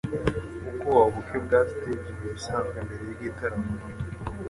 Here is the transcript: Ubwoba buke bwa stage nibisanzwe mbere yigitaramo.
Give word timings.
Ubwoba 0.69 1.07
buke 1.13 1.37
bwa 1.45 1.59
stage 1.71 2.09
nibisanzwe 2.17 2.77
mbere 2.85 3.01
yigitaramo. 3.07 3.65